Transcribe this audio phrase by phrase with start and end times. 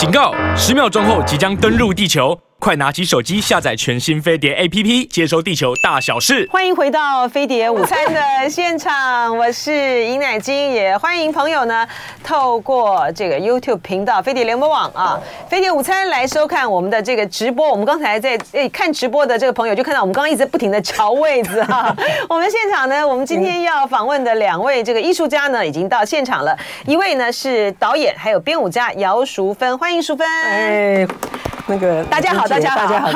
[0.00, 0.32] 警告！
[0.56, 2.34] 十秒钟后即将登陆地球。
[2.60, 6.46] 快拿起手机下载全新飞碟 APP，接收地球大小事。
[6.52, 11.88] 欢迎回到飞碟午餐的现场，我是尹乃金，也欢迎朋友呢
[12.22, 15.18] 透过这个 YouTube 频道飞碟联播网啊，
[15.48, 17.70] 飞碟午餐来收看我们的这个直播。
[17.70, 21.96] 我们刚才在诶看直播的这个朋友就看到我们刚刚一直不停的乔位子哈。
[22.28, 26.54] 我们现场呢，我们今天要访问的两位这个艺术家呢已经到现场了，
[26.84, 30.28] 一位呢是导演，还有编舞家姚淑芬，欢迎淑芬。
[30.44, 31.08] 哎，
[31.66, 32.49] 那个大家好。
[32.50, 33.08] 大家好，大家好，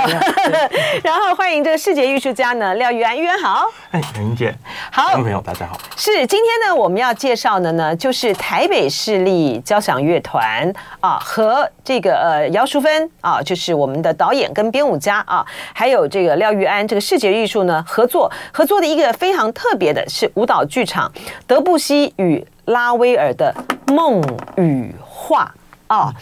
[1.03, 4.55] 然后欢迎这个视觉艺术家呢廖玉安，玉安好，哎，云姐，
[4.93, 5.77] 好，观众朋友大家好。
[5.97, 21.11] 是今天呢，我们要介绍的呢，就是台北市立交响乐团啊，和这个呃姚淑芬啊，就是我们的导演跟编舞家啊，还有这个廖玉安这个视觉艺术呢合作合作的一个非常特别的是舞蹈剧场
[21.45, 23.53] 德布西与拉威尔的
[23.89, 24.23] 梦
[24.59, 25.53] 与画
[25.89, 26.13] 啊。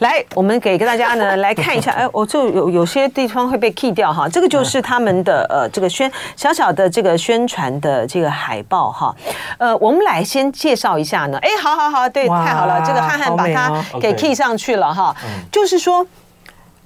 [0.00, 9.14] 来，我们给大家呢 来看一下，哎，我就有有些地方会被 key 掉哈，这个就是他们的呃这个宣小小的这个宣传的这个海报哈，
[9.58, 15.14] 呃，我们来先介绍一下呢，哎，好好好，对，太好了，这个汉汉把它给 key 上去了哈，
[15.50, 16.06] 就是说。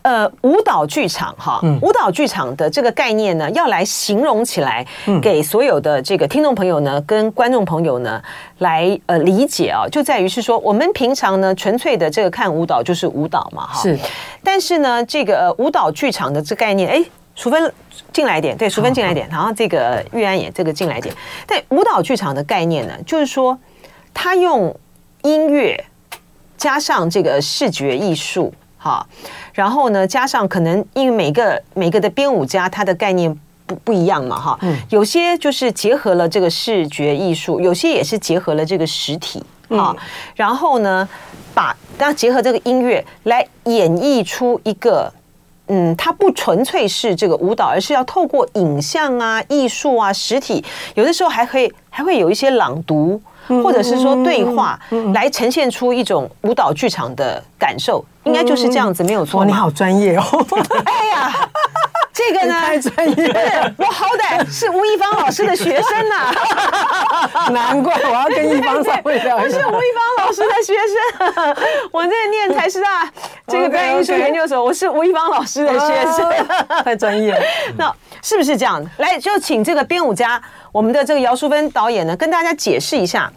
[0.03, 4.87] 呃，舞蹈剧场哈，舞蹈剧场的这个概念呢，要来形容起来，
[5.21, 8.23] 给所有的这个听众朋友呢，跟观众朋友呢，
[8.59, 13.99] 来呃理解啊，就在于是说，我们平常呢，纯粹的这个看舞蹈就是舞蹈嘛哈，是。
[14.43, 17.05] 但是呢，这个舞蹈剧场的这概念，哎，
[17.35, 17.71] 淑芬
[18.11, 21.15] 进来一点，对，淑芬进来一点，然后这个玉安也这个进来一点。
[21.47, 23.59] 但舞蹈剧场的概念呢，就是说，
[24.15, 24.75] 他用
[25.25, 25.85] 音乐
[26.57, 29.07] 加上这个视觉艺术，哈。
[29.53, 33.35] 然后呢，加上可能因为每个每个的编舞家他的概念
[33.67, 39.95] 不不一样嘛，哈，有些就是结合了这个视觉艺术，有些也是结合了这个实体，啊，
[40.35, 41.09] 然后呢，
[41.55, 45.13] 把大家结合这个音乐来演绎出一个，
[45.69, 50.65] 嗯，它不纯粹是这个舞蹈，而是要透过影像啊、艺术啊、实体，
[50.95, 53.21] 有的时候还可以还会有一些朗读。
[53.63, 54.79] 或者是说对话
[55.13, 59.45] 来呈现出一种舞蹈剧场的感受，应该就是这样子，没有错。
[59.45, 60.23] 你好专业哦！
[60.85, 61.33] 哎呀，
[62.29, 63.75] 这个呢，太专业了。
[63.79, 66.33] 我好歹 是吴亦芳老师的学生呐，
[67.53, 69.37] 难怪我要跟亦芳上会聊。
[69.37, 71.57] 我是吴亦芳老师的学生，
[71.91, 73.11] 我在念台师大
[73.47, 76.31] 这个表演艺术研究所，我是吴亦芳老师的学生，
[76.85, 77.41] 太专业了。
[77.79, 77.93] 那
[78.23, 78.85] 是不是这样？
[78.99, 80.41] 来，就请这个编舞家。
[80.73, 83.31] 我们的这个姚淑芬导演呢，跟大家解释一下，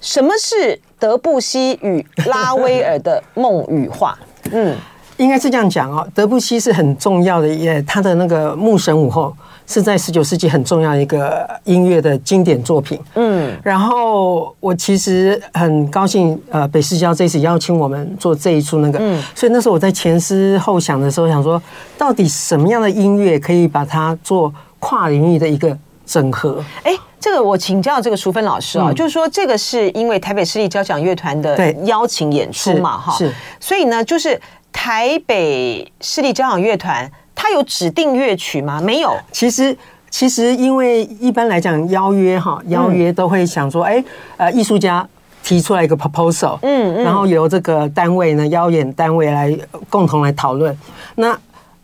[0.00, 4.16] 什么是德布西与拉威尔的梦与画？
[4.52, 4.76] 嗯，
[5.20, 6.06] 应该是这样讲哦。
[6.14, 9.34] 德布西是很重要的，也他的那个《牧神午后》
[9.72, 12.98] 是在十九世纪很重要的一个音乐的经典作品。
[13.14, 21.62] 嗯，然后我其实很高兴，呃，北市交这次邀请我们做这一出那个，嗯，所以那时候我在前思后想的时候，想说，
[21.98, 25.76] 到底什么样的音乐可以把它做跨领域的一个。
[26.06, 34.36] 整合，哎，这个我请教这个淑芬老师啊，嗯、就是说这个是因为台北市立交响乐团的邀请演出嘛，哈，是，所以呢，就是
[34.72, 38.80] 台北市立交响乐团，它有指定乐曲吗？
[38.80, 39.16] 没有。
[39.32, 39.76] 其实，
[40.10, 44.02] 其实因为一般来讲邀约哈，邀约都会想说，哎，
[44.36, 45.06] 呃，艺术家
[45.42, 49.56] 提出来一个 proposal，嗯嗯，然后由这个单位呢，邀演单位来
[49.88, 50.76] 共同来讨论，
[51.16, 51.38] 那。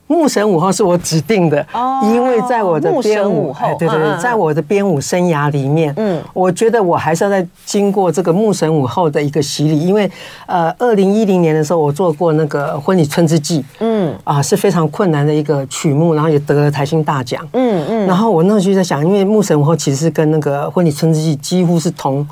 [0.09, 1.67] 牧神午后是我指定的，
[2.05, 10.11] 因为在我的编舞，对对对，在我的编舞生涯里面，嗯，我觉得我还是要在经过这个牧神午后的一个洗礼，因为
[10.47, 22.27] 呃，二零一零年的时候我做过那个婚礼春之祭，嗯，啊是非常困难的一个曲目，然后也得了台新大奖，嗯嗯，然后我那时候就在想，因为牧神午后其实是跟那个婚礼春之祭几乎是同。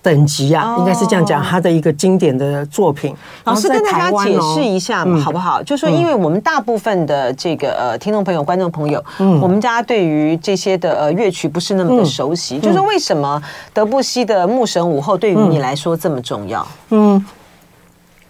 [0.00, 3.14] 等级啊，应该是这样讲，他的一个经典的作品。
[3.44, 5.62] 老师跟大家解释一下嘛，好不好？
[5.62, 12.58] 就说，因为我们大部分的这个呃听众朋友、观众朋友，嗯，我们家对于这些的呃乐曲不是那么的熟悉。
[12.60, 13.42] 就是为什么
[13.74, 16.66] 德布西的《牧神午后》对于你来说这么重要？
[16.90, 17.22] 嗯，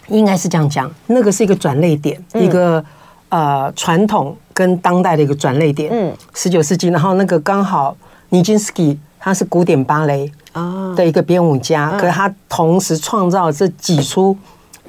[0.09, 2.83] 应该是这样讲，那个是一个转捩点，一个
[3.29, 5.91] 呃传统跟当代的一个转捩点。
[5.93, 7.95] 嗯，十九世纪，然后那个刚好
[8.31, 8.99] 尼金斯基
[9.29, 10.95] 他是古典芭蕾啊。
[10.97, 14.37] 的一个编舞家，可是他同时创造这几出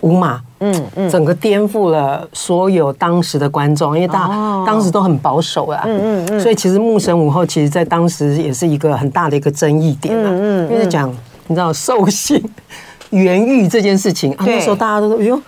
[0.01, 4.27] 舞马，嗯嗯，整个颠覆了所有当时的观众，因为大
[4.65, 11.09] 当时都很保守啊，嗯嗯嗯，所以其实《牧神舞后》其实在当时也是一个很大的一个争议点啊，嗯嗯，因为讲
[11.47, 12.41] 你知道兽性
[13.11, 15.39] 原欲这件事情啊，那时候大家都说哟。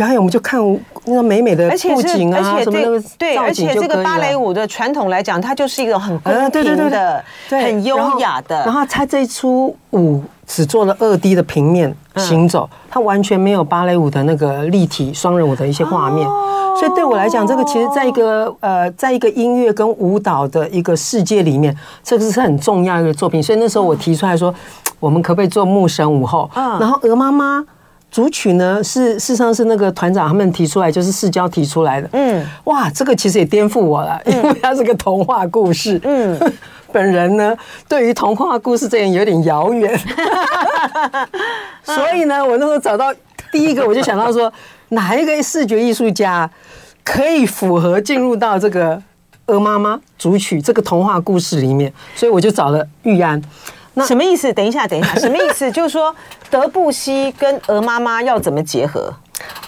[0.00, 0.58] 表演，我们就看
[1.04, 8.64] 那个美美的布景啊，什么的对，而且这个芭蕾舞的传统来讲，它就是一种很公平的、很优雅的。
[8.64, 16.26] 然后他这一出舞只做了二 D 的平面行走，它完全没有芭蕾舞的那个立体双人舞的一些画面。
[16.78, 23.42] 所以对我来讲，这个其实在一个呃，在一个音乐跟舞蹈的一个世界里面，这个是很重要一个作品。
[23.42, 24.54] 所以那时候我提出来说，
[24.98, 26.48] 我们可不可以做牧神舞后？
[26.54, 27.62] 然后鹅妈妈。
[28.10, 32.08] 主曲呢是事实上是那个团长他们提出来，就是世交提出来的。
[32.12, 36.00] 嗯，哇，这个其实也颠覆我了，因为它是个童话故事。
[36.02, 36.36] 嗯，
[36.92, 37.56] 本人呢
[37.88, 39.96] 对于童话故事这样有点遥远，
[41.84, 43.14] 所以呢，我那时候找到
[43.52, 44.52] 第一个，我就想到说，
[44.88, 46.50] 哪一个视觉艺术家
[47.04, 49.00] 可以符合进入到这个
[49.46, 53.40] 鹅妈妈主曲这个童话故事里面，所以我就找了玉安。
[53.94, 54.52] 那什么意思？
[54.52, 55.70] 等一下，等一下， 什么意思？
[55.72, 56.14] 就是说，
[56.50, 59.12] 德布西跟鹅妈妈要怎么结合？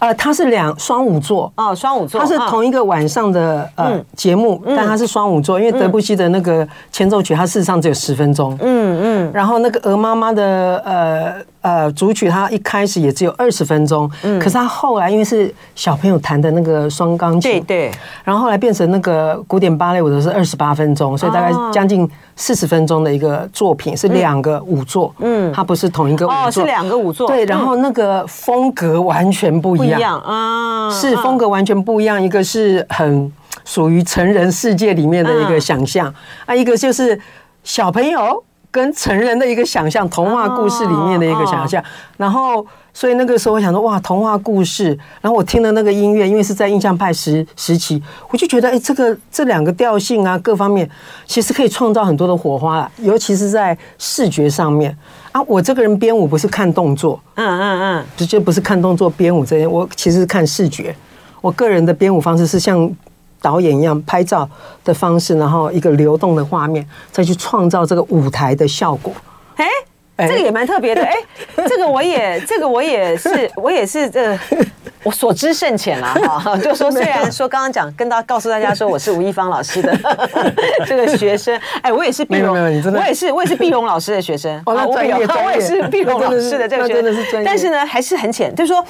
[0.01, 17.91] 呃，它是两双舞座哦，双舞座，它是同一个晚上的呃节目，但它是双舞座，因为德布西的那个前奏曲，它事实上只有十分钟，嗯嗯，然后那个鹅妈妈的呃呃主曲，它一开始也只有二十分钟，嗯，可是它后来因为是小朋友弹的那个双钢琴，对对，
[18.25, 30.01] 然后后来变成那个古典芭蕾舞的是二十八分钟，所以大概将近四十分钟的一个作品，是两个舞作，嗯，它不是同一个舞作，是两个舞作，对，然后那个风格完全不一样。
[30.01, 32.21] 一样啊，是风格完全不一样。
[32.21, 33.33] 一个是很
[33.65, 36.13] 属于成人世界里面的一个想象
[36.45, 37.19] 啊，一个就是
[37.63, 38.43] 小朋友
[38.73, 41.85] 跟成人的一个想象，童话故事里面的一个想象。
[42.17, 44.99] 然后，所以那个时候我想说，哇，童话故事。
[45.21, 50.89] 然后我听了那个音乐，因为是在印象派时时期，我就觉得，哎，这个这两个调性啊，各方面
[51.27, 54.97] 其实可以创造很多的火花了，尤其是在视觉上面。
[55.33, 60.97] 啊，我这个人编舞不是看动作，嗯嗯嗯，直接不是看动作编舞这些，我其实是看视觉。
[61.43, 62.91] 我个人的编舞方式是像
[63.43, 64.49] 导演一样拍照
[64.85, 69.13] 的方式，然后一个流动的画面，再去创造这个舞台的效果。
[69.57, 69.67] 哎。
[70.19, 71.17] 这个也蛮特别的，哎，
[71.67, 74.39] 这个我也，这个我也是，我也是这，
[75.03, 76.57] 我所知甚浅了哈。
[76.59, 79.93] 就说虽然说刚刚讲跟大家告诉大家说我是吴一芳老师的
[80.87, 85.03] 这个学生，哎，我也是碧蓉，我也是我也是碧蓉老师的学生，我我
[85.51, 88.85] 也是碧蓉老师的这个学生，但是呢还是很浅，就是说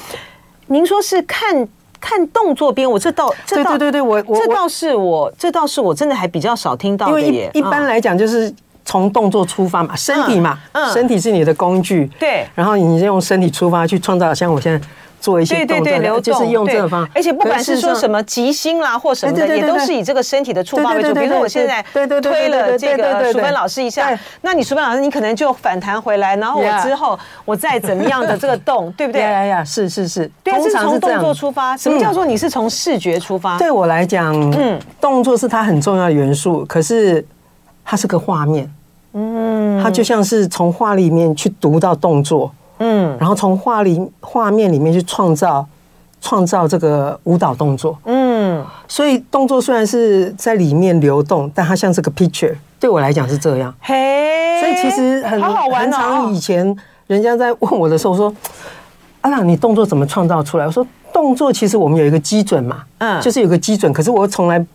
[0.66, 1.66] 您说是看
[2.02, 8.52] 看动作片，我，这倒这倒对对对，我这倒是我这倒是我真的还比较少听到的耶，一般来讲就是。
[8.84, 10.58] 从动作出发嘛，身体嘛，
[10.92, 14.86] 身体是你的工具，对，然后你用身体出发去创造，像我现在
[15.22, 21.14] 做一些动作，就是用这个方法，而且不管是说什么吉星啦或什么的，也都是以这个身体的触发为主。
[21.14, 21.80] 比如说我现在
[22.20, 29.22] 推了这个淑芬老师一下，那你淑芬老师你可能就反弹回来，然后我之后我再怎么样的这个动，对不对？
[29.22, 31.76] 呀呀，是是是，对，是从动作出发。
[31.76, 33.56] 什么叫做你是从视觉出发？
[33.58, 37.24] 对我来讲，嗯，动作是它很重要的元素，可是
[37.84, 38.68] 它是个画面。
[39.14, 42.56] 嗯，它就像是从画里面去读到动作，嗯，
[43.22, 45.64] 然后从画里画面里面去创造
[46.20, 53.72] 创造这个舞蹈动作，嗯，所以动作虽然是在里面流动，但它像是个 picture，对我来讲是这样。
[53.80, 55.82] 嘿，所以其实很好玩。
[55.82, 56.76] 很长以前
[57.06, 58.34] 人家在问我的时候说
[59.22, 60.84] ：“阿朗，你动作怎么创造出来？”我说
[61.14, 64.66] ：“动作其实我们有一个基准嘛，嗯，就是有个基准，可是我从来。”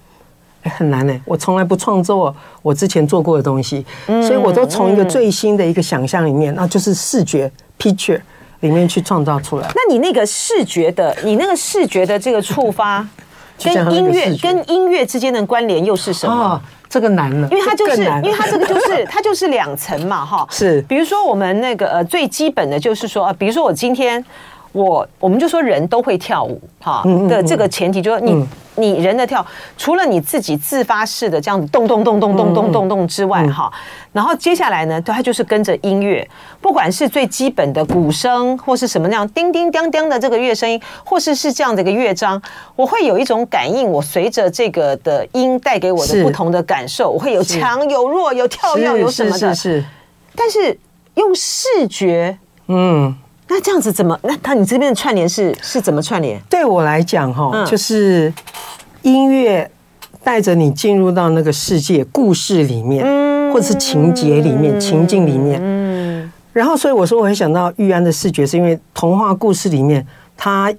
[0.64, 7.50] 很难呢，我从来不创作我之前做过的东西，所以我都从一个最新的一个想象里面，那就是视觉
[7.80, 8.20] picture
[8.62, 9.68] 里面去创造出来。
[9.76, 13.06] 那你那个视觉的，你那个视觉的这个触发，
[13.64, 16.62] 跟音乐跟音乐之间的关联又是什么？
[16.90, 20.48] 这个难了，因为它就是，因为它这个就是 它就是两层嘛，哈。
[20.50, 24.24] 是，比如说我们那个呃最基本的就是说，比如说我今天。
[24.74, 28.46] 我我们就说人都会跳舞哈的这个前提，就是你
[28.78, 29.46] 你人的跳，
[29.78, 33.72] 除了你自己自发式的这样子动动动动动动动动之外哈，
[34.14, 36.28] 然后接下来呢，它就是跟着音乐，
[36.62, 42.42] 不管是最基本的鼓声或是什么那样叮叮当当的这个乐声音，或是是这样的一个乐章，
[42.76, 49.84] 我会有一种感应，我随着这个的音带给我的不同的感受，我会有强有弱有跳跃有什么的，是，
[50.36, 50.80] 但是
[51.16, 53.16] 用视觉，嗯。
[53.50, 54.20] 那这样子怎么？
[54.24, 56.38] 那他你这边的串联是是怎么串联？
[56.50, 58.34] 对我来讲，哈，就是
[59.04, 59.72] 音乐
[60.24, 63.06] 带着你进入到那个世界故事里面，
[63.54, 65.60] 或者是情节里面、情境里面。
[65.64, 66.32] 嗯。
[66.52, 70.74] 然后，所以我说，我会想到玉安的视觉，是因为童话故事里面，他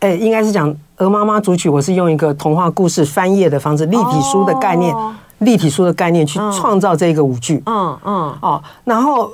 [0.00, 4.94] 诶，应该是讲鹅妈妈主曲，我是用一个童话故事翻页的方式，立体书的概念，
[5.38, 7.62] 立体书的概念去创造这个舞剧。
[7.66, 8.14] 嗯嗯。
[8.40, 9.28] 哦，然后。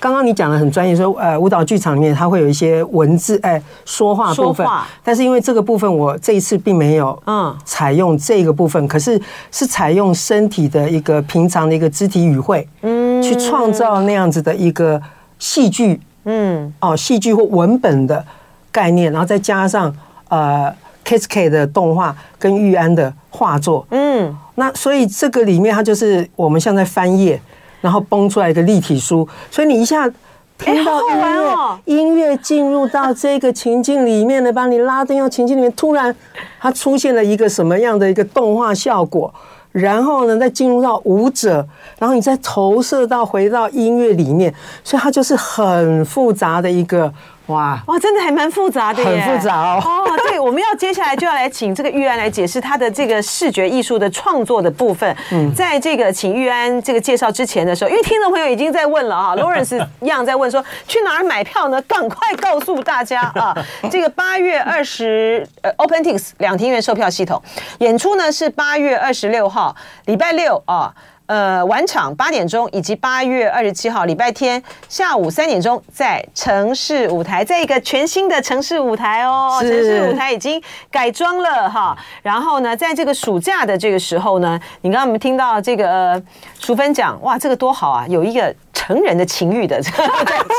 [0.00, 4.66] 刚刚你讲的很专业，说呃舞蹈剧场里面它会有一些文字哎说话部分，
[5.02, 7.56] 但是因为这个部分我这一次并没有嗯。
[7.64, 9.20] 采用这个部分，可是
[9.50, 15.00] 是采用身体的一个平常的一个肢体语汇，嗯，去创造那样子的一个
[15.38, 16.72] 戏剧，嗯。
[16.80, 18.22] 哦戏剧或文本的
[18.70, 19.94] 概念，然后再加上
[20.28, 20.70] 呃
[21.02, 27.40] kiss kate 的动画跟玉安的画作，嗯，那所以这个里面它就是我们像在翻页。
[27.84, 30.10] 然后崩出来一个立体书，所以你一下
[30.56, 36.16] 听到音乐，音乐进入到这个情境里面呢，把你拉进到情境里面，突然
[36.58, 39.30] 它出现了一个什么样的一个动画效果，
[39.70, 41.66] 然后呢再进入到舞者，
[41.98, 47.12] 然后你再投射到回到音乐里面，所以它就是很复杂的一个。
[47.46, 49.82] 哇哇，真的还蛮复杂的耶，很复杂哦。
[49.84, 55.14] 哦，对，我们要接下来就要来请这个玉安来解释他的这个视觉艺术的创作的部分。
[55.30, 61.82] 嗯，在这个请玉安这个介绍之前的时候，因为听众朋友已经在问了啊， Lawrence 一样在问说去哪儿买票呢？
[61.82, 63.54] 赶快告诉大家啊，
[63.90, 67.42] 这个八月二十呃 OpenTix 两厅院售票系统
[67.80, 70.94] 演出呢是八月二十六号礼拜六啊。
[71.26, 81.96] 呃，晚场八点钟，以及八月二十七号礼拜天下午三点钟，在城市舞台，在一个全新的城市舞台哦，城市舞台已经改装了哈。
[82.22, 86.22] 然后呢，在这个暑假的这个时候呢，你刚刚我们听到这个呃，
[86.60, 89.90] 淑芬讲，哇，这个多好啊，有一个成人的情欲的在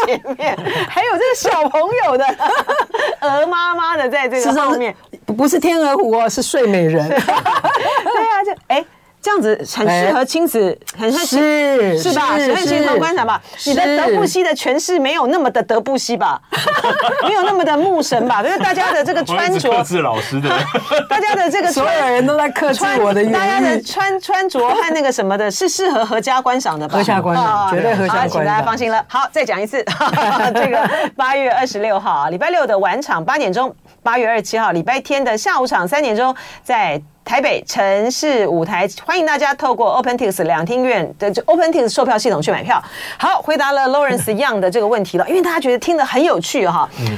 [0.07, 0.57] 前面，
[0.89, 2.25] 还有这个小朋友的
[3.22, 4.95] 鹅妈妈的在这个后面，
[5.38, 7.07] 不是天鹅湖哦，是睡美人。
[7.13, 8.84] 对啊，就哎。
[9.25, 12.27] 这样子很适合亲子，很适合是是吧？
[12.27, 13.41] 很亲子观赏吧？
[13.65, 16.39] 你的德布西的诠释没有那么的德布西吧？
[17.27, 18.44] 没有那么的牧神吧？
[18.44, 20.48] 因为大家的这个穿着，克制老师的，
[21.10, 27.00] 大家的这个所有人都在克制我的，大家的穿穿着和那个什么的，是适合合家观赏的吧？
[27.00, 28.29] 合家观赏，绝对合家观赏。
[28.29, 29.03] 请大家放心了。
[29.08, 29.84] 好，再讲一次，
[30.53, 33.72] 这个八月二十六号，礼拜六的晚场八点钟；
[34.03, 37.01] 八月二十七号，礼拜天的下午场三点钟，在。
[37.25, 42.82] 台北城市舞台，欢迎大家透过 OpenTix 两厅院的 OpenTix 售票系统去买票。
[43.17, 46.88] 好，回答了 Lawrence Young 的这个问题了，因为大家觉得听得很有趣哈。
[47.00, 47.17] 嗯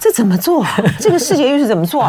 [0.00, 0.64] 这怎么做？
[0.98, 2.08] 这个视觉艺术怎么做？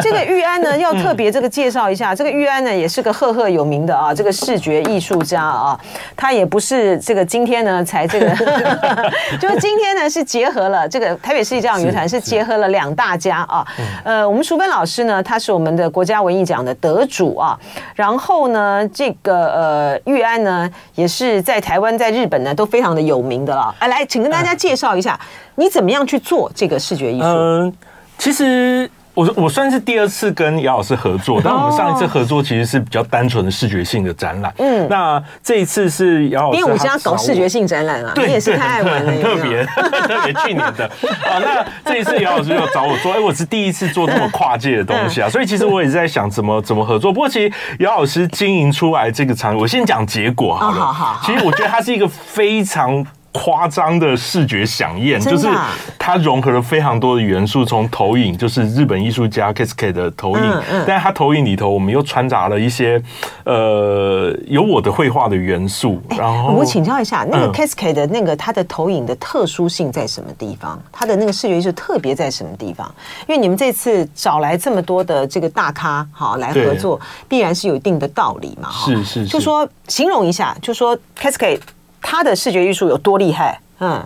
[0.00, 2.14] 这个玉安呢， 要特别这个介绍一下。
[2.14, 5.78] 这个玉安呢，也是个赫赫有名的啊，这个视觉艺术家啊。
[6.16, 8.26] 他也不是这个今天呢才这个，
[9.40, 13.66] 就是今天呢是结合了这个台北市立交响乐团，是结合了两大家啊。
[14.04, 17.58] 呃，我们淑芬老师呢，他是我们的国家文艺奖的得主啊。
[17.96, 23.74] 然后呢，这个呃玉安呢，也是在台湾、在日本呢都非常的有名的了。
[23.80, 25.18] 哎，来，请跟大家介绍一下。
[25.56, 27.23] 你怎么样去做这个视觉艺术？
[27.24, 27.72] 嗯，
[28.18, 28.90] 其实。
[29.14, 34.52] 我我算是第二次跟姚老师合作，但我们上一次合作其实是比较单纯的视觉性的展览。
[34.58, 40.84] 嗯，那这一次是姚老师，因为我家搞视觉性展览啊，对，你也是太爱玩了， 很特别，特别去年的
[41.30, 41.38] 啊。
[41.38, 47.12] 那这一次姚老师又找我说，哎，我是第一次做这么跨界的东西啊，所以其实我也是在想怎么怎么合作。
[47.12, 50.74] 不过其实姚老师经营出来这个场景，我先讲结果好了。
[50.74, 51.20] 好好好。
[51.24, 53.06] 其实我觉得它是一个非常。
[53.34, 55.48] 夸张的视觉饗宴，就是
[55.98, 63.02] 它融合了非常多的元素，从投影，就是日本艺术家 Cascade 的投影，嗯嗯、但是它投影里头，我们又穿杂了一些
[63.42, 66.00] 呃有我的绘画的元素。
[66.10, 70.80] 然后我请教一下，那个 Cascade 的那个它的投影的特殊性在什么地方？
[70.92, 72.86] 它的那个视觉艺术特别在什么地方？
[73.26, 78.70] 因为你们这次找来这么多的这个大咖好来合作，必然是有一定的道理嘛？
[78.70, 81.58] 是是，是，就说形容一下，就说 Cascade。
[82.06, 83.58] 他的视觉艺术有多厉害？
[83.80, 84.04] 嗯。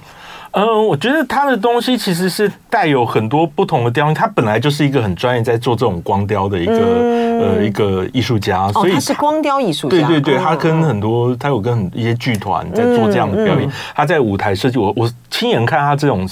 [0.52, 9.98] 嗯，我觉得他的东西其实是带有很多不同的雕，他本来就是一个很专业在做这种光雕的一个、嗯、呃一个艺术家，所以、哦、他是光雕艺术家。
[9.98, 16.26] 对对对，他跟很多他有跟很一些剧团在做这样的表演，他在舞台设计，我我亲眼看他这种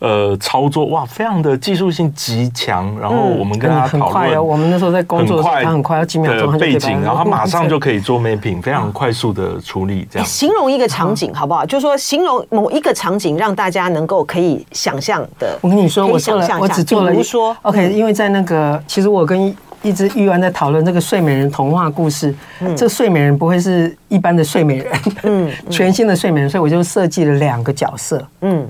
[0.00, 2.94] 呃操作，哇，非常的技术性极强。
[3.00, 10.28] 然后我们跟他讨论、嗯，我们那时候在工作的时候，他很快要几秒钟的背景，然后他马上就可以做 mapping，非常快速的处理这样。
[10.28, 11.64] 形容一个场景好不好？
[11.64, 13.53] 就是说形容某一个场景让。
[13.54, 24.92] 大家能够可以想象的，我跟你说，我做了，我只做了，比如说，OK，因为在那个，其实我跟一只玉安在讨论这个睡美人童话故事，嗯，这睡美人不会是一般的睡美人，
[25.24, 28.66] 嗯， 全新的睡美人，所以我就设计了两个角色，嗯，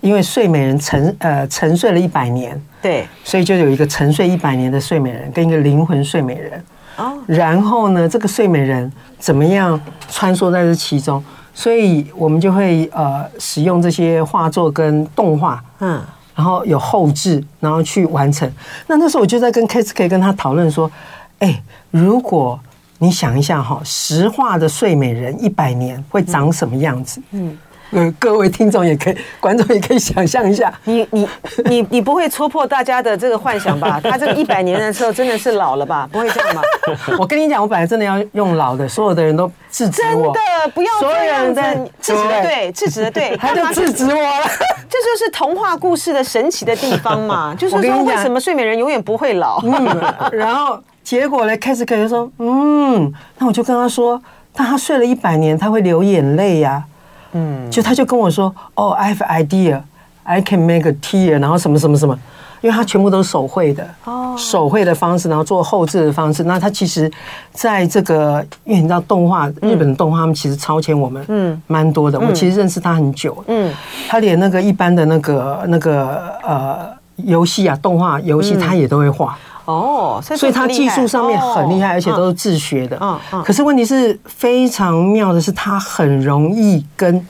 [0.00, 6.64] 因为睡美人沉呃沉睡了一百年，对，所以就有一个沉睡一百年的睡美人跟一个灵魂睡美人，
[6.96, 8.90] 哦，然后呢，这个睡美人
[9.20, 11.22] 怎么样穿梭在这其中？
[11.58, 15.98] 所以我们就会呃使用这些画作跟动画，嗯，
[16.34, 18.46] 然后有后置，然后去完成。
[18.86, 20.90] 那那时候我就在跟 Cascade 跟他讨论说，
[21.38, 22.60] 哎，如果
[22.98, 27.22] 你想一下哈，石化的睡美人一百年会长什么样子？
[27.30, 27.56] 嗯，
[27.90, 31.28] 呃，各位听众也可以，观众也可以想象一下，你你
[31.64, 34.00] 你你不会戳破大家的这个幻想吧？
[34.02, 36.08] 他这个一百年的时候真的是老了吧？
[36.10, 36.62] 不会这样吗？
[37.18, 41.60] 我跟你讲，我本来真的要用老的，所有的人都制止我，真的不要这样子，
[42.00, 44.42] 制止的对，制止的对， 他就制止我了。
[44.88, 49.60] 这就是童话故事的神奇的地方嘛， 就是说为什么睡美人永远不会老？
[49.62, 50.02] 嗯，
[50.32, 54.20] 然后结果呢，开始可以说，嗯，那我就跟他说，
[54.52, 56.95] 但他睡了一百年，他会流眼泪呀、啊。
[57.36, 62.18] 嗯，就他就跟我说，哦，I have idea，I can make a tear，然后什么什么什么，
[62.62, 66.44] 因为他全部都是手绘的，哦，手绘的方式，然后做后置的方式。
[66.44, 67.10] 那他其实
[67.52, 72.18] 在这个，因为你知道动画，日本的动画他们其实超前我们，嗯，蛮多的。
[72.18, 73.72] 我其实认识他很久，嗯，
[74.08, 79.36] 他连那个一般的那个那个呃游戏啊，动画游戏他也都会画。
[79.66, 82.96] 哦，所以他技术上面很厉害，而且都是自学的。
[83.00, 83.42] 嗯嗯。
[83.42, 87.26] 可是问题是非常妙的是，他很容易跟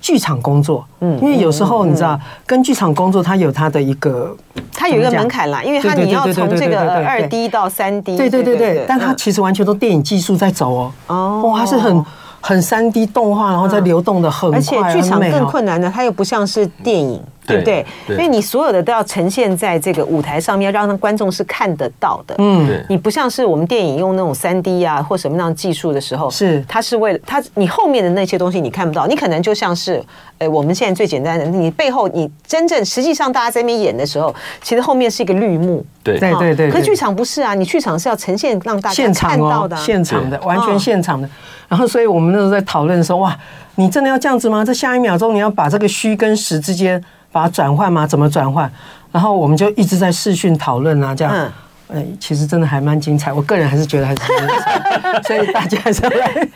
[0.00, 0.86] 剧场工作。
[1.00, 1.18] 嗯。
[1.20, 4.36] 因为有时候你知道，跟剧场工作，他有他的一个，
[4.74, 5.62] 他有一个门槛啦。
[5.62, 8.16] 因为他你要从这个二 D 到三 D。
[8.16, 8.84] 对对对对。
[8.86, 10.92] 但他其实完全都电影技术在走哦。
[11.06, 11.42] 哦。
[11.46, 12.04] 哇，他是很
[12.40, 17.20] 很三 D 动画，然后在流动的很快，而且剧场更困难的，它又不像是电影。
[17.48, 17.84] 对不对？
[18.10, 22.34] 因为你所有的都要呈现在这个舞台上面，要让观众是看得到的。
[22.38, 30.02] 嗯，你不像是我们电影用那种三 D 啊或什么样技术的时候，是它是为了它，你后面的那些东西你看不到，你可能就像是，
[30.38, 35.84] 呃，我们现在最简单的，你背后你真正实际上大家在那边演的时候，其实后面是一个绿幕。
[36.02, 36.70] 对对对对。
[36.70, 41.28] 可是剧场不是啊，你剧场是要呈现让大家看到的，现场的，完全现场的。
[41.68, 43.36] 然后，所以我们那时候在讨论说，哇，
[43.74, 44.64] 你真的要这样子吗？
[44.64, 47.02] 这下一秒钟你要把这个虚跟实之间。
[47.32, 48.06] 把它转换吗？
[48.06, 48.70] 怎么转换？
[49.12, 51.50] 然后我们就一直在视讯讨论啊，这样，哎、
[51.88, 53.32] 嗯，其实真的还蛮精彩。
[53.32, 56.48] 我个人还是觉得还是精彩， 所以大家还是要来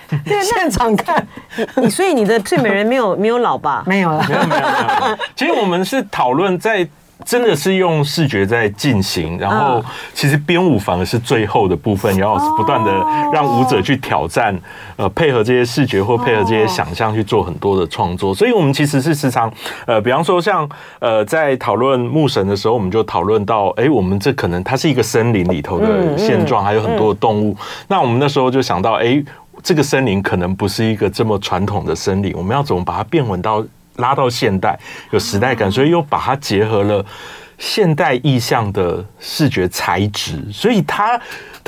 [0.43, 1.27] 现场看。
[1.77, 3.83] 你所以你的睡美人没有没有老吧？
[3.87, 5.19] 没有了，没有没有没有。
[5.35, 6.89] 其实我们是讨论在。
[7.25, 12.91] 真的是用视觉在进行，然后其实编舞反而是最后的部分，然后是不断的
[13.33, 14.59] 让舞者去挑战，
[14.97, 18.35] 呃，配合这些视觉或配合这些想象去做很多的创作。
[18.35, 19.53] 所以我们其实是时常，
[19.87, 27.57] 呃，比方说像呃，在讨论牧神的时候，我们就讨论到，哎，我们这可能它是一个森林里头的现状，还有很多的动物。
[27.89, 29.23] 那我们那时候就想到，哎，
[29.63, 33.65] 这个森林可能不是一个这么传统的森林，我们要怎么把它变回到？
[33.97, 34.79] 拉到现代
[35.11, 37.05] 有时代感，所以又把它结合了
[37.59, 41.21] 现代意象的视觉材质，所以它。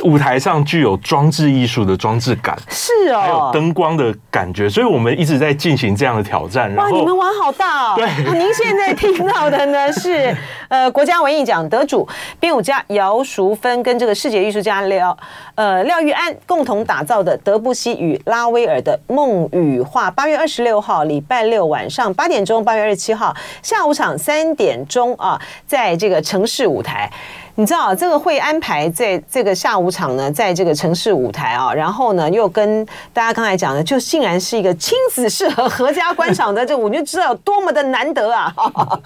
[0.02, 6.74] 舞台上具有装置艺术的装置感，是哦，还有灯光的感觉，所以我们一直在进行这样的挑战。
[6.74, 7.94] 哇，你们玩好大哦！
[7.96, 10.36] 对， 您现在听到的呢 是
[10.68, 12.06] 呃国家文艺奖得主
[12.40, 15.16] 编舞家姚淑芬跟这个视觉艺术家廖
[15.54, 20.10] 呃廖玉安共同打造的德布西与拉威尔的梦与画。
[20.10, 27.10] 八月二十六号礼拜六晚上八点钟，八月二十七号下午场三点钟啊，在这个城市舞台。
[27.56, 38.52] 你知道这个会安排在这个下午场呢，在这个城市舞台啊，然后呢又跟大家刚才讲的，就竟然是一个亲子适合合家观赏的这，我就知道有多么的难得啊！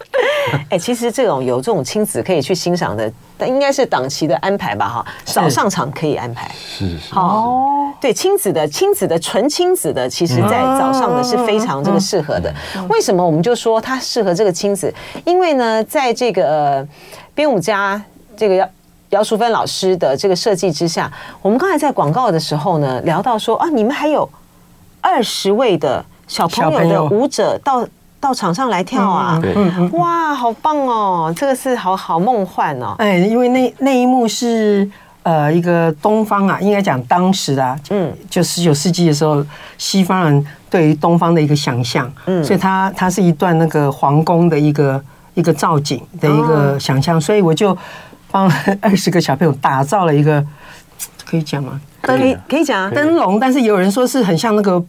[0.71, 4.89] 哎，其实这种有这种亲子可以去欣赏的，但应该是档期的安排吧？
[4.89, 12.51] 哈，早上场可以安排，是是哦，对，亲子的亲子的纯亲子的，其实在早上的是非常这个适合的。
[12.89, 14.93] 为什么我们就说它适合这个亲子？
[15.27, 16.87] 因为呢，在这个
[17.35, 18.03] 编舞家。
[18.39, 18.69] 这个姚
[19.11, 21.11] 姚淑芬老师的这个设计之下，
[21.43, 24.29] 我们刚才在广告的时候呢，聊到说啊，你们还有
[25.01, 27.85] 二十位的小朋友的舞者到
[28.21, 34.89] 到场上来跳啊，嗯，哇，好棒哦，这个是好好梦幻哦，哎，因为那那一幕是
[35.23, 39.45] 呃一个东方啊，应该讲当时的，嗯，就十九世纪的时候，
[39.79, 47.75] 西方人对于东方的一个想象，嗯，所以它它是一段那个皇宫的一个一个造景的一个想象，所以我就。
[48.31, 50.45] 帮二十个小朋友打造了一个，
[51.25, 51.81] 可以讲吗？
[52.03, 54.85] 可以可以讲灯笼，但是有人说是很像那个。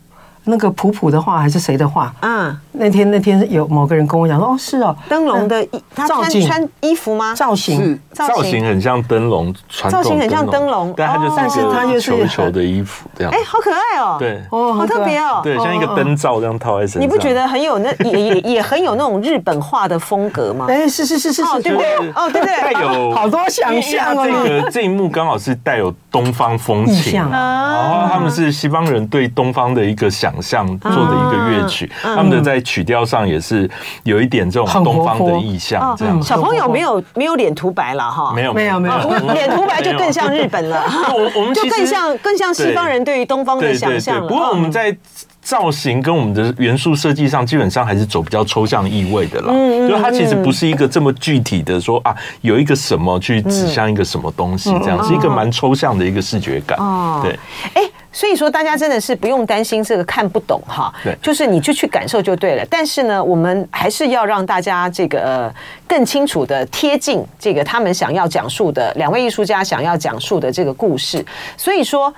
[0.49, 2.13] 那个普普的画还是谁的画？
[2.21, 7.33] 嗯，那天那天有某个人跟我讲说，哦，是哦，灯笼的衣，他穿穿衣服吗？
[7.35, 9.53] 造型造型很像灯笼，
[9.89, 13.31] 造型很像灯笼，但它就是它就是球球的衣服这样。
[13.33, 14.17] 哎，好可爱哦！
[14.19, 17.01] 对，哦，好特别哦，对，像一个灯罩这样套在身上。
[17.01, 20.65] 你不觉得很有那也也也很有那种日本画的风格吗？
[20.69, 22.11] 哎，是是是是是，对不对？
[22.15, 24.25] 哦，对对，带有 好多想象哦。
[24.25, 31.19] 这个这一幕刚好是带有东方风情，然后他们是西方人对东方的一个想象做的。
[31.19, 33.69] 一个乐曲，他们的在曲调上也是
[34.03, 35.93] 有一点这种东方的意象。
[35.97, 40.83] 这样，小朋友没有没有脸涂白了哈，没有没有没有，脸涂白就更像日本了。
[41.13, 44.27] 我我们就更像更像西方人对于东方的想象了。
[44.27, 44.95] 不过我们在
[45.41, 49.47] 造型跟我们的元素设计上，基本上还是走比较抽象意味的啦。
[49.49, 56.79] 嗯，就它其实不是一个这么具体的说啊，有一个什么去指向一个什么东西，这样是一个蛮抽象的一个视觉感。
[56.79, 57.37] 哦，对。
[57.73, 60.93] 哎，所以说大家真的是不用担心这个看不懂哈。
[61.03, 62.65] 对，就是你就去感受就对了。
[62.69, 65.53] 但是呢，我们还是要让大家这个呃
[65.87, 71.25] 更清楚的贴近这个他们想要讲述的两位艺术家想要讲述的这个故事。
[71.57, 72.13] 所以说，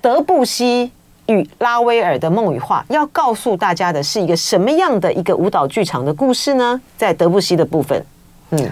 [0.00, 0.90] 德布西。
[1.26, 6.78] 与拉威尔的梦与画要告诉大家的是一个什么样的一个舞蹈剧场的故事呢？
[6.98, 8.04] 在德布西的部分，
[8.50, 8.70] 嗯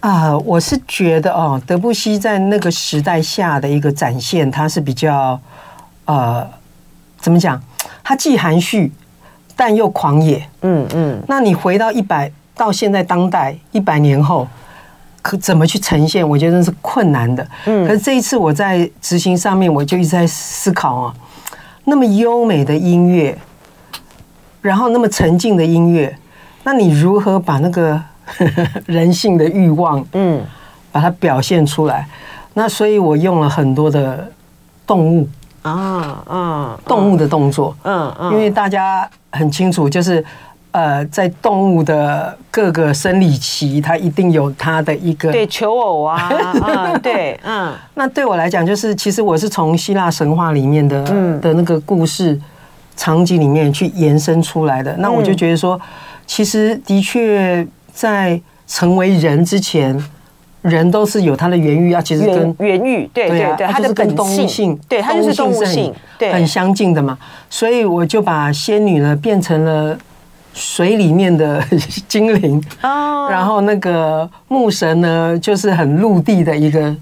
[0.00, 5.40] 啊、呃，我是觉得哦，德布西在那个时代下的一个展现，它是比较
[6.04, 6.46] 呃，
[7.18, 7.60] 怎么讲？
[8.02, 8.92] 它既含蓄
[9.56, 11.22] 但又狂野，嗯嗯。
[11.28, 14.46] 那你回到一百到现在当代一百年后，
[15.22, 16.28] 可怎么去呈现？
[16.28, 17.46] 我觉得是困难的。
[17.66, 21.14] 嗯，可是这一次我在执行上面，我就一直在思考啊。
[21.84, 23.36] 那么优美的音乐，
[24.60, 26.16] 然后那么沉静的音乐，
[26.62, 28.00] 那你如何把那个
[28.86, 30.42] 人性的欲望，嗯，
[30.90, 32.06] 把它表现出来？
[32.54, 34.30] 那所以我用了很多的
[34.86, 35.28] 动物
[35.64, 40.24] 啊，啊，动物的动作，嗯嗯，因为大家很清楚，就是。
[40.74, 51.00] 呃，在动物的各个生理期，它一定有它的一个对求偶啊，嗯， 对，嗯，那对我来讲，就是其实我是从希腊神话里面的
[51.40, 52.36] 的那个故事
[52.96, 54.92] 场景里面去延伸出来的。
[54.98, 55.80] 那我就觉得说，
[56.26, 59.96] 其实的确在成为人之前，
[60.64, 64.16] 人都是有它的原欲啊，其实跟原欲，对对对，它的本
[64.48, 67.16] 性，对，它就是动物性，对，很相近的嘛。
[67.48, 69.96] 所以我就把仙女呢变成了。
[70.56, 71.60] 水里面的
[72.06, 76.94] 精灵，哦然后那个牧神呢，就是很陆地的一个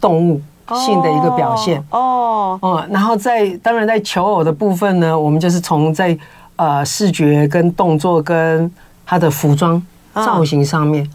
[0.00, 0.40] 动物
[0.74, 1.84] 性的一个表现。
[1.90, 6.16] 哦哦，然后在当然在求偶的部分呢，我们就是从在
[6.56, 8.72] 呃视觉跟动作跟
[9.04, 9.82] 他的服装
[10.14, 11.06] 造型上面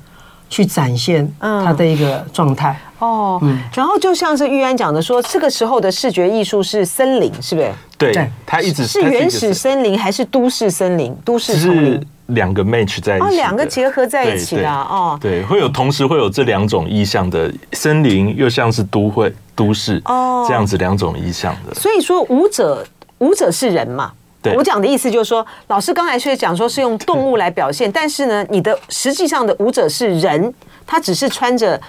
[0.50, 2.78] 去展现他的一个状态。
[3.00, 7.72] 哦，嗯，然后就像是玉安讲的说，这个时候的视觉艺术是森林，是不是？
[7.98, 11.16] 对，它一直是原始森林还是都市森林？
[11.24, 15.18] 都市丛林两个 match 在一起，哦，两个结合在一起的哦。
[15.22, 21.74] 对，会有同时会有这两种意象的森林，又像是都会都市哦，这样子两种意象的。
[21.74, 22.86] 所以说舞者
[23.20, 24.12] 舞者是人嘛？
[24.42, 30.54] 对，我讲的意思就是说，老师刚才是讲说是用动物来表现，但是呢，你的实际上的舞者是人，
[30.86, 31.80] 他只是穿着。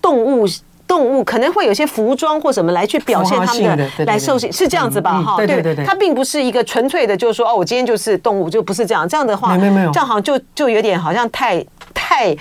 [0.00, 0.46] 动物
[0.86, 5.20] 动物可能会有些服装或什么来去表现他们的来受刑，是这样子吧？
[5.20, 9.06] 哈，对对对，它并不是一个纯粹的，就是说哦，我今天就是动物，就不是这样。
[9.08, 12.34] 这样的话，没有没有，这样好像就就有点好像太太。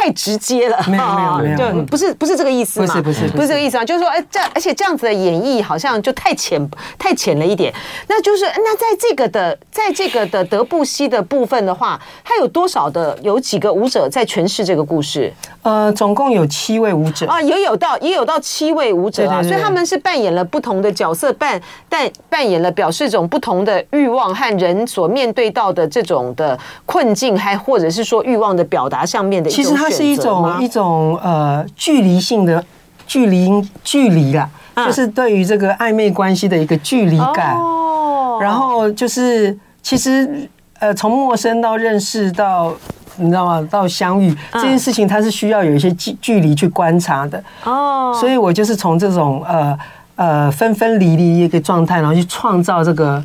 [0.00, 2.86] 太直接了，没有没有没有，就不是不是这个意思嘛？
[2.86, 6.58] 不是不是不是这个意思啊，就是说，哎，这而且这样子的演绎好像就太浅
[6.98, 7.70] 太浅了一点。
[8.08, 15.30] 那就是那在这个的在这个的德布西的部分的话，他有多少的有几个舞者在诠释这个故事？
[15.60, 21.60] 呃，总共有七位舞者啊，也有到也有到七位舞者啊，所以他们是扮演了不同的角色，扮
[21.90, 29.74] 但扮演了表示一种不同的欲望和人所面对到的这种的困境，还或者是说欲望的表达上面的一种。
[29.74, 32.64] 它是一种一种呃距离性的
[33.08, 33.50] 距离
[33.82, 37.56] 距离啦，就是对于这个暧昧关系的一个距离感。
[37.56, 40.48] 哦，然后就是其实
[40.78, 42.72] 呃从陌生到认识到
[43.16, 43.68] 你知道吗？
[43.68, 47.42] 到相遇这件事情，它是需要有一些距距离去观察的。
[47.64, 49.76] 哦，所以我就是从这种呃
[50.20, 53.24] 呃分分离离一个状态，然后去创造这个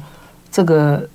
[0.49, 1.05] 这个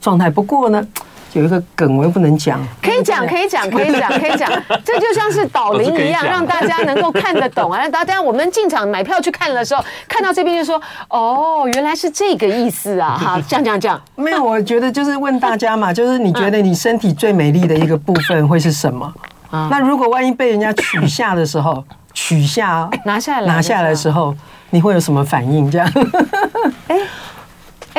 [0.00, 0.30] 状态。
[0.30, 0.86] 不过呢。
[1.34, 2.64] 有一个梗，我又不能讲。
[2.80, 4.48] 可以讲， 可以讲，可以讲，可以讲。
[4.84, 7.84] 这就像是导灵一样，让大家能够看得懂啊。
[7.90, 14.00] 大家我们进场买票去看的时候，看到这边就说：“哦，原来是这个意思啊！” 哈，这样这样这样。
[14.14, 19.12] 没有，我觉得就是问大家嘛，就是你觉得你身体最美丽的一个部分会是什么？
[19.50, 24.32] 啊那如果万一被人家取下的时候，取下拿下来拿下来的时候，
[24.74, 25.70] 你会有什么反应？
[25.70, 25.88] 这样？
[26.88, 26.98] 哎。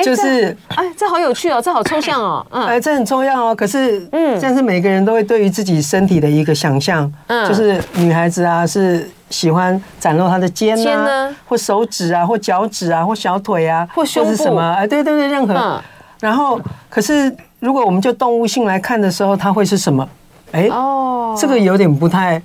[0.03, 3.55] 就是，哎，这好有趣哦，这好抽象哦，嗯， 哎，这很抽象哦。
[3.55, 15.81] 可是，嗯，但是每个人都会对于自己身体的一个想象，嗯，就是女孩子啊，是喜欢展露她的肩啊，或手指啊，或脚趾啊，或小腿啊，或胸部什么，哎，对对对，任何。
[16.19, 16.59] 然后，
[16.89, 20.05] 可是如果我们就动物性来看的时候，它会是什么？
[20.51, 22.41] 哎，哦，这个有点不太。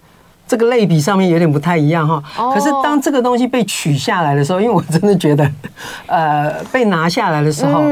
[0.50, 2.20] 这个类比上面有点不太一样哈，
[2.52, 5.48] 可是当这个东西被取下来的时候，因为我真的觉得，
[6.06, 7.84] 呃，被拿下来的时候，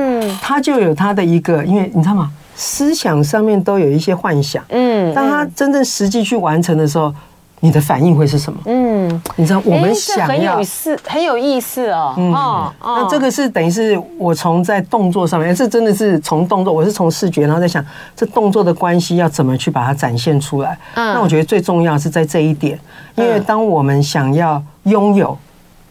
[0.43, 2.33] 它就有它的一个，因为你知道吗？
[2.57, 7.15] 思想上面都有一些幻想，嗯，当他真正实际去完成的时候，
[7.61, 8.59] 你的反应会是什么？
[8.67, 12.15] 嗯，你知道我们想要很有意思，很有意思哦。
[12.17, 20.79] 嗯，哦、那这个是等于是我从在动作上面，这真的是从动作，我是从视觉，然后在想这动作的关系要怎么去把它展现出来。
[20.95, 22.79] 嗯，那我觉得最重要是在这一点，
[23.17, 25.37] 因为当我们想要拥有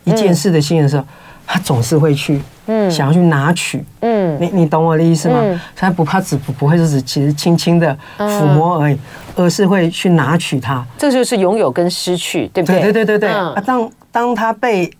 [0.06, 1.04] 一件事的心的时候，
[1.46, 2.42] 他总是会去。
[2.70, 5.36] 嗯，想要去拿取，嗯，你你懂我的意思吗？
[5.42, 9.00] 嗯、他不怕只不不会是只其实轻轻的抚摸而已，嗯、
[9.36, 10.86] 而是会去拿取它。
[10.98, 12.82] 这就是拥有跟失去，对不对？
[12.82, 14.92] 对对对对啊，当当他被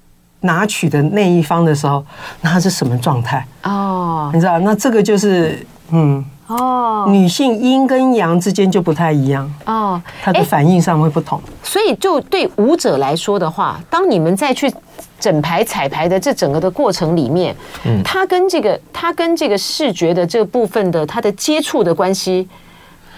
[0.42, 2.06] 拿取的那一方的时候，
[2.42, 3.46] 那他是什么状态？
[3.64, 4.60] 哦，你知道？
[4.60, 11.40] 那这个就是，嗯，哦，女性阴跟阳之间就不太一样哦，它的反应上会不同。
[11.62, 14.74] 所以，就对舞者来说的话，当你们再去。
[15.20, 17.56] 整排彩排的这整个的过程里面，
[17.86, 22.48] 嗯，他跟这个他跟这个视觉的这部分的他的接触的关系，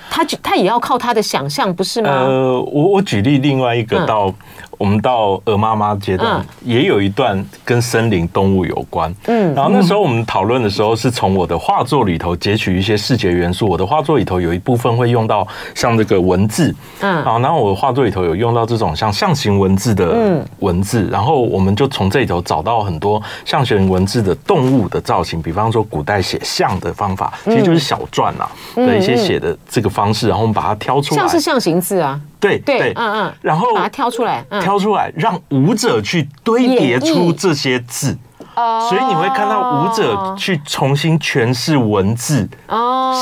[0.10, 2.10] 他他也要靠他的想象，不是吗？
[2.10, 4.34] 呃，我我举例另外一个到。
[4.80, 9.14] 嗯我们到鹅妈妈阶段，也有一段跟森林动物有关。
[9.28, 13.68] 嗯，然后那时候我们讨论的时候，是从我的画作里头截取一些视觉元素。
[13.68, 32.20] 我的画作里头有一部分会用到像这个文字，嗯，好，然后我的画作里头有用到这种像象形文字的文字，然后我们就从这里头找到很多象形文字的动物的造型，比方说古代写象的方法，其实就是小篆啊的一些写的这个方式，然后我们把它挑出来，像是象形字啊。
[32.40, 38.18] 对对，嗯嗯，然后把它挑出来，挑出来，让舞者去堆叠出这些字，
[38.90, 42.48] 所以你会看到舞者去重新诠释文字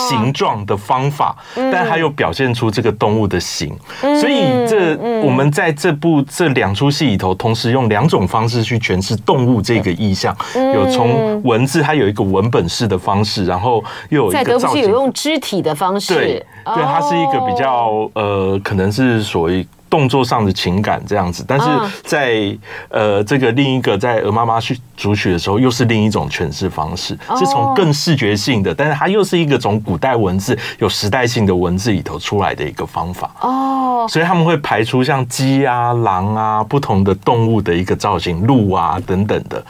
[0.09, 10.35] 形状的方法，但还有表现出这个动物的形，所以这我们在这部这两出戏里头，同时用两种方式去诠释动物这个意象，
[10.73, 16.13] 有从文字，它有一个文本式的方式，然后又有一个造型，有用肢体的方式。
[16.13, 21.65] 对，它是一个比较呃，可能是所谓动作上的情感这样子，但是
[22.03, 22.57] 在
[22.89, 33.31] 呃这个另一个在鹅妈妈去主曲的时候，又是另一种诠释方式，是从更视觉性的，但是它又是一个从古代文字有时代性的文字里头出来的一个方法。
[33.41, 39.63] 哦，所以他们会排出像鸡啊、狼啊不同的动物的一个造型，鹿啊等等的。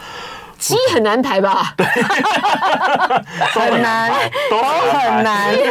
[0.58, 1.74] 鸡很难排吧？
[1.78, 1.86] 对，
[3.52, 4.12] 很难，
[4.50, 5.54] 都很难。
[5.54, 5.66] 对，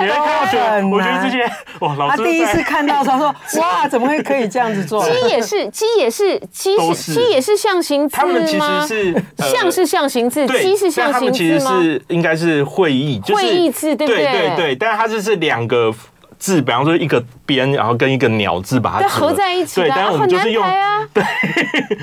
[0.00, 1.50] 你会看到觉得，我觉得这些
[1.80, 8.22] 哇，老师他第一次看到，他说：“哇，怎么会可以这样子做？”鸡也是，鸡也是，鸡是鸡也是象形字吗？
[8.22, 11.12] 他们其实是象是象形字，鸡是象形字吗？
[11.12, 14.24] 他们其实是应该是会意，就是会意字，对不对？
[14.24, 15.94] 对对对，但是它就是两个。
[16.38, 20.64] 字，比方说一个边，然后跟一个鸟字把它合在一起，对，但是我们就是用，
[21.12, 21.22] 对，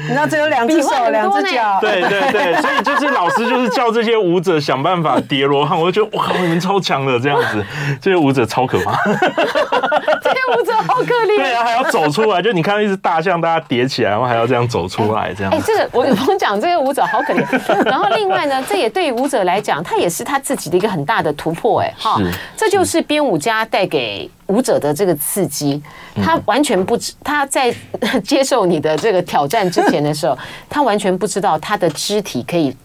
[0.04, 7.66] 你知道只有两只手，两只脚，对对对，所以就是老师就是叫这些舞者想办法叠罗汉，我就觉得哇，你们超强的这样子，
[8.02, 8.92] 这些舞者超可怕，
[10.22, 15.54] 这些舞者好可怜，对啊，还要走出来，就你看到一只大象，大家叠起来，然后还要这样走出来，这样。
[15.54, 17.86] 哎，这个我有朋友讲，这些舞者好可怜。
[17.86, 22.20] 然后另外呢，这也对于舞者来讲，他也是他自己的一个很大的突破，哎，哈，
[22.58, 23.06] 这就是。
[23.06, 24.25] 编舞家带给。
[24.48, 25.82] 舞者的这个刺激，
[26.16, 27.74] 他完全不知他在
[28.24, 30.38] 接受你的这个挑战之前的时候，
[30.70, 32.76] 他完全不知道他的肢体可以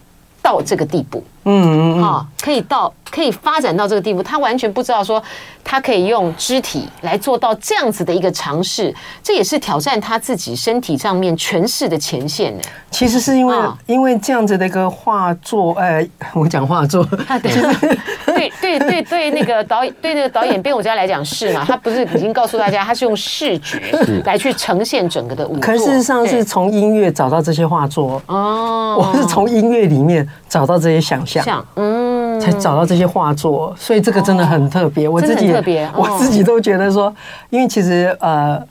[0.41, 1.23] 到这个地步。
[1.43, 5.21] 嗯嗯啊，可以到可以发展到这个地步，他完全不知道说
[5.63, 12.63] 他可以用肢体来做到这样子的一个尝试，这也是挑战他自己身体上面诠释的前线呢。
[12.91, 21.63] 其实是因为因为这样子的一个画作，哎，我讲画作，对对对对，那个导演对那个导演编舞家来讲是嘛？
[21.65, 23.81] 他不是已经告诉大家，他是用视觉
[24.25, 25.57] 来去呈现整个的舞。
[25.59, 31.30] 可事实上是从音乐找到这些画作哦，我是从音乐里面找到这些想象。
[31.39, 35.07] 像嗯，才找到这些画作，所以这个真的很特别。
[35.07, 37.13] 我自己特别， 我自己都觉得说，
[37.49, 38.61] 因为其实呃，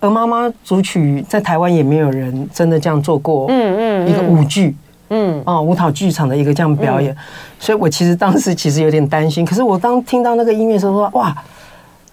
[0.00, 4.74] 鹅妈妈组曲在台湾也没有人真的这样做过，嗯嗯，一个舞剧，
[5.10, 7.16] 嗯哦，舞蹈剧场的一个这样表演，
[7.58, 9.44] 所以我其实当时其实有点担心。
[9.44, 11.34] 可是我当听到那个音乐的时候说，哇，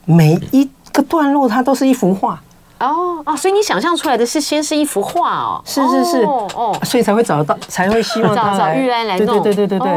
[0.06, 2.42] 每一个段落它都是一幅画。
[2.80, 6.24] 哦哦，所以你想象出来的是先是一幅画哦，是是是。
[6.24, 9.90] 哦，所以才会找到，才会希望他来，找玉安来弄，对对对对对对。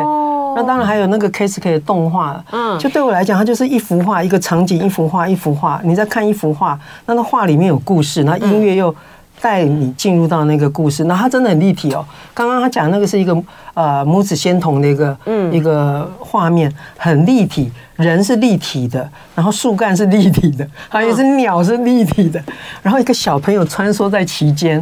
[0.57, 5.81] 那当然还有那个 KSK 的动画，嗯，就对我来讲，它就是一幅画，一个场景，一幅画，一幅画。
[5.85, 8.95] 你在看一幅画，那那画里面有故事，那音乐又。
[9.41, 12.05] 带你进入到那个故事，那它真的很立体哦。
[12.35, 13.37] 刚刚他讲那个是一个
[13.75, 22.43] 呃母子仙童的一个嗯一个画面，很立体，人是立体的，然后树干是立体的，还有一只鸟是立体的，
[22.83, 24.79] 然后一个小朋友穿梭在其间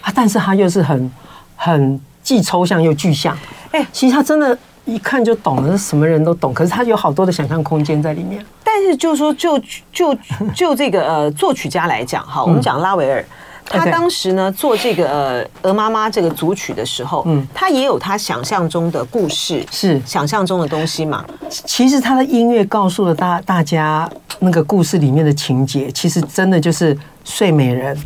[0.00, 1.10] 啊，但是他又是很
[1.56, 3.36] 很既抽象又具象。
[3.72, 4.56] 哎，其实他真的。
[4.88, 6.54] 一看就懂了，什么人都懂。
[6.54, 8.42] 可是他有好多的想象空间在里面。
[8.64, 9.60] 但但是就是说就
[9.92, 10.16] 就
[10.54, 13.24] 就这个呃作曲家来讲哈，我们讲拉维尔。
[13.68, 21.24] 他当时呢做这个呃《鹅妈妈》这个组曲的时候，嗯，他也有他想象中的故事，是想象中的东西嘛。
[21.50, 27.96] 其实他的音乐告诉了大大家那个故事里面的情节，其实真的就是睡美人、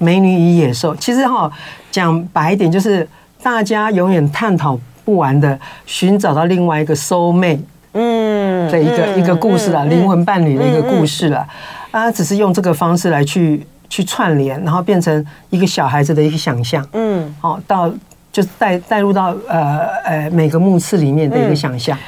[0.00, 0.94] 美女与野兽。
[0.96, 1.50] 其实哈
[1.90, 3.08] 讲白一点，就是
[3.42, 7.60] 大家永远探讨不完的，寻找到另外一个 soul mate，
[7.92, 11.46] 嗯，的一个一个故事了，灵魂伴侣的一个故事了。
[11.92, 13.64] 啊，只是用这个方式来去。
[13.92, 17.92] 去串联，然后变成一个小孩子的一个想象，嗯，好，到
[18.32, 21.98] 就带带入到呃呃每个墓次里面的一个想象，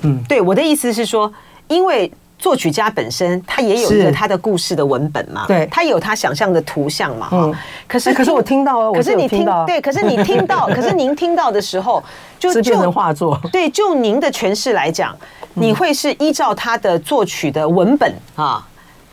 [0.00, 1.30] 嗯，对，我的意思是说，
[1.66, 7.54] 因为作曲家本身他也有一个他的故事的文本嘛，对，他有他想象的图像嘛，嗯，
[7.86, 12.02] 可是可是我听到哦，可是你听到，对，可是你听到， 可是您听到的时候，
[12.38, 15.14] 就变成画作，对，就您的诠释来讲，
[15.52, 18.66] 你会是依照他的作曲的文本啊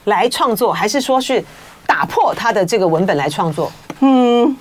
[0.06, 1.44] 来创作，还是说是？
[1.86, 4.56] 打破他的这个文本来创作，嗯，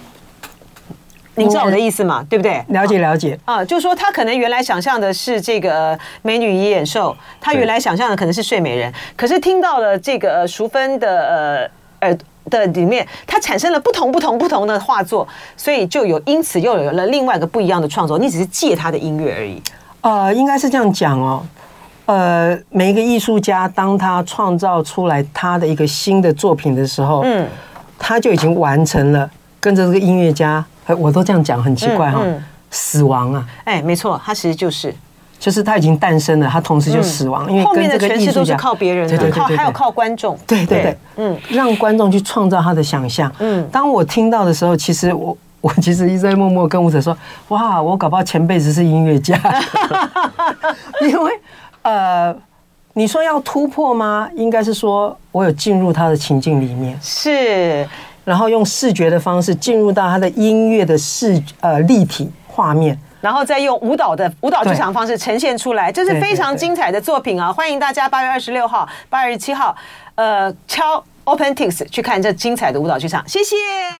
[1.35, 2.25] 你知道我的意思吗？
[2.29, 2.65] 对不对？
[2.69, 12.19] 了解了解啊，就是说他可能原来想象的是这个美女与野兽，他原来想象的可能是睡美人，可是听到了这个淑芬的呃耳
[12.51, 18.19] 的里面，他产生了不同不同不同的画作，所以就有因此又有了另外一个不一样的创作。
[18.19, 19.63] 你只是借他的音乐而已，
[20.03, 21.45] 呃，应该是这样讲哦。
[22.07, 27.47] 呃，每一个艺术家，当他创造出来他的一个新的作品的时候，嗯，
[27.99, 30.63] 他就已经完成了跟着这个音乐家，
[30.99, 32.21] 我都这样讲很奇怪哈，
[32.71, 34.95] 死亡啊，哎，没错，他其实就是，
[35.39, 47.17] 就是他已经诞生了，他同时就死亡，因为后面的诠释都是靠别人，对对对，还有靠观众，对对对，嗯，让观众去创造他的想象，嗯，当我听到的时候，其实我我其实一直在默默跟舞者说，
[47.49, 49.41] 哇，我搞不好前辈子是音乐家，
[51.01, 51.33] 因为。
[51.85, 52.35] 呃，
[52.95, 54.29] 你说要突破吗？
[54.35, 57.87] 应该是说我有进入他的情境里面，是，
[58.25, 67.53] 然后用视觉的方式进入到他的音乐的视呃立体画面，然后再用舞蹈的舞蹈剧场方式呈现出来，这是非常精彩的作品啊！
[67.53, 69.77] 欢迎大家八月二十六号、八月二十七号，
[70.15, 73.55] 呃，敲 OPENTIX 去看这精彩的舞蹈剧场，谢谢。